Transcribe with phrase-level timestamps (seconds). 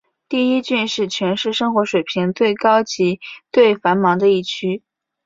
[0.27, 3.19] 第一郡是全市生活水平最高及
[3.51, 4.81] 最繁忙的一区。